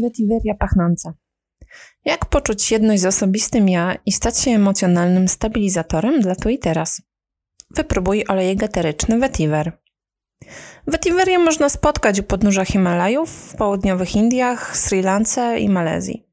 [0.00, 1.14] Vetiveria pachnąca.
[2.04, 7.02] Jak poczuć jedność z osobistym ja i stać się emocjonalnym stabilizatorem dla tu i teraz?
[7.70, 9.72] Wypróbuj olejek eteryczny Vetiver.
[10.86, 16.26] Wetiverię można spotkać u podnóża Himalajów, w południowych Indiach, Sri Lance i Malezji.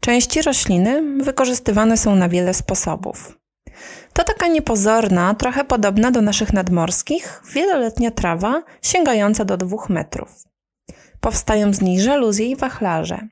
[0.00, 3.38] Części rośliny wykorzystywane są na wiele sposobów.
[4.12, 10.44] To taka niepozorna, trochę podobna do naszych nadmorskich, wieloletnia trawa sięgająca do dwóch metrów.
[11.26, 13.28] Powstają z niej żaluzje i wachlarze.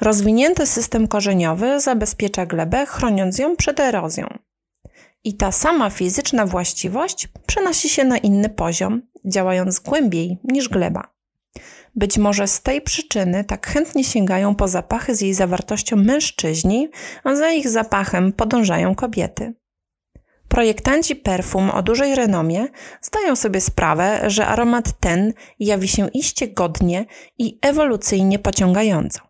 [0.00, 4.38] Rozwinięty system korzeniowy zabezpiecza glebę, chroniąc ją przed erozją.
[5.24, 11.14] I ta sama fizyczna właściwość przenosi się na inny poziom, działając głębiej niż gleba.
[11.94, 16.88] Być może z tej przyczyny tak chętnie sięgają po zapachy z jej zawartością mężczyźni,
[17.24, 19.54] a za ich zapachem podążają kobiety.
[20.50, 22.68] Projektanci perfum o dużej renomie
[23.02, 27.06] zdają sobie sprawę, że aromat ten jawi się iście godnie
[27.38, 29.20] i ewolucyjnie pociągająco.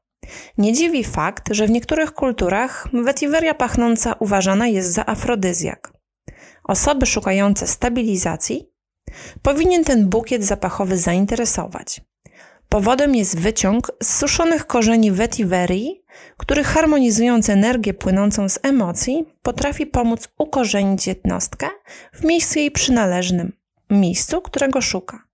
[0.59, 5.92] Nie dziwi fakt, że w niektórych kulturach wetiweria pachnąca uważana jest za afrodyzjak.
[6.64, 8.70] Osoby szukające stabilizacji
[9.42, 12.00] powinien ten bukiet zapachowy zainteresować.
[12.71, 16.05] Powodem jest wyciąg z suszonych korzeni vetiverii,
[16.37, 21.69] który harmonizując energię płynącą z emocji, potrafi pomóc ukorzenić jednostkę
[22.13, 23.53] w miejscu jej przynależnym,
[23.91, 25.25] miejscu, którego szuka.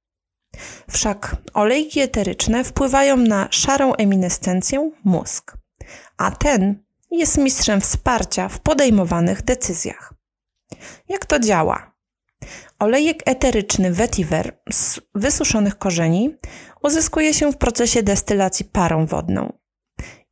[0.90, 5.56] Wszak olejki eteryczne wpływają na szarą eminescencję mózg,
[6.16, 10.14] a ten jest mistrzem wsparcia w podejmowanych decyzjach.
[11.08, 11.95] Jak to działa?
[12.78, 16.36] Olejek eteryczny vetiver z wysuszonych korzeni
[16.82, 19.52] uzyskuje się w procesie destylacji parą wodną.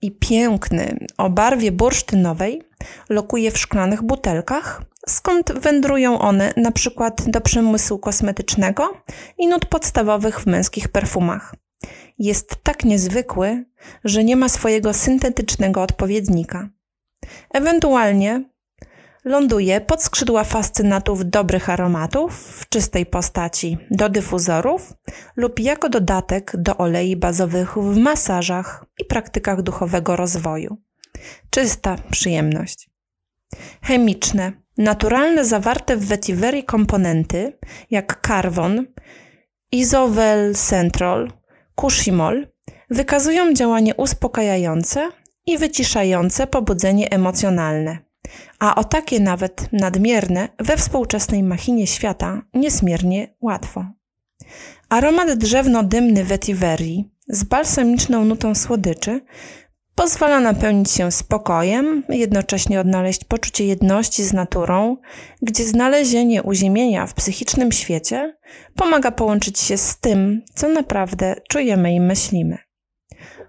[0.02, 2.62] I piękny, o barwie bursztynowej,
[3.08, 9.02] lokuje w szklanych butelkach, skąd wędrują one na przykład do przemysłu kosmetycznego
[9.38, 11.54] i nut podstawowych w męskich perfumach.
[12.18, 13.64] Jest tak niezwykły,
[14.04, 16.68] że nie ma swojego syntetycznego odpowiednika.
[17.50, 18.44] Ewentualnie
[19.24, 24.92] ląduje pod skrzydła fascynatów dobrych aromatów w czystej postaci do dyfuzorów
[25.36, 30.76] lub jako dodatek do olei bazowych w masażach i praktykach duchowego rozwoju.
[31.50, 32.90] Czysta przyjemność.
[33.82, 37.58] Chemiczne, naturalne zawarte w vetiverii komponenty
[37.90, 38.86] jak karwon,
[39.72, 41.32] izowel centrol,
[41.74, 42.46] kushimol
[42.90, 45.08] wykazują działanie uspokajające
[45.46, 48.03] i wyciszające pobudzenie emocjonalne
[48.64, 53.86] a o takie nawet nadmierne we współczesnej machinie świata niesmiernie łatwo.
[54.88, 59.20] Aromat drzewno-dymny vetiverii z balsamiczną nutą słodyczy
[59.94, 64.96] pozwala napełnić się spokojem, jednocześnie odnaleźć poczucie jedności z naturą,
[65.42, 68.36] gdzie znalezienie uziemienia w psychicznym świecie
[68.76, 72.58] pomaga połączyć się z tym, co naprawdę czujemy i myślimy.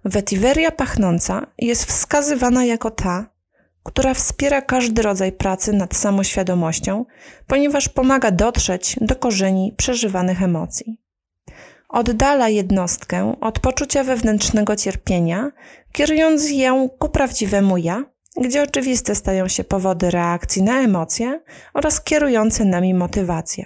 [0.06, 3.35] Vetiveria pachnąca jest wskazywana jako ta,
[3.86, 7.06] która wspiera każdy rodzaj pracy nad samoświadomością,
[7.48, 10.98] ponieważ pomaga dotrzeć do korzeni przeżywanych emocji.
[11.90, 15.52] Oddala jednostkę od poczucia wewnętrznego cierpienia,
[15.92, 18.04] kierując ją ku prawdziwemu ja,
[18.42, 21.42] gdzie oczywiste stają się powody reakcji na emocje
[21.74, 23.66] oraz kierujące nami motywacje.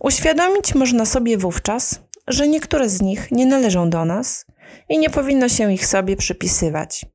[0.00, 4.46] Uświadomić można sobie wówczas, że niektóre z nich nie należą do nas
[4.88, 7.06] i nie powinno się ich sobie przypisywać.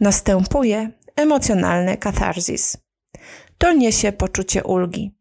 [0.00, 2.76] Następuje emocjonalny katarzis.
[3.58, 5.14] To niesie poczucie ulgi.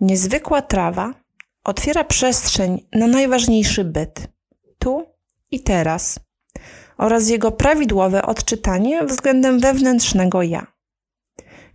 [0.00, 1.14] Niezwykła trawa
[1.64, 4.28] otwiera przestrzeń na najważniejszy byt
[4.78, 5.06] tu
[5.50, 6.20] i teraz
[6.98, 10.66] oraz jego prawidłowe odczytanie względem wewnętrznego ja.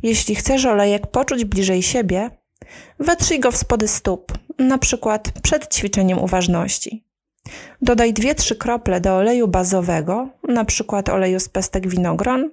[0.04, 2.30] Jeśli chcesz olejek poczuć bliżej siebie,
[3.00, 7.07] wetrzyj go w spody stóp, na przykład przed ćwiczeniem uważności.
[7.82, 10.30] Dodaj 2-3 krople do oleju bazowego,
[10.66, 12.50] przykład oleju z pestek winogron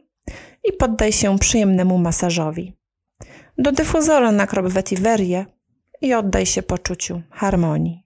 [0.65, 2.73] i poddaj się przyjemnemu masażowi.
[3.59, 5.47] Do dyfuzora nakrop wetiverię
[6.01, 8.04] i oddaj się poczuciu harmonii.